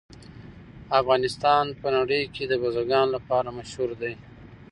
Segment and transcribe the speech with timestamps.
[0.99, 4.13] افغانستان په نړۍ کې د بزګانو لپاره مشهور دی.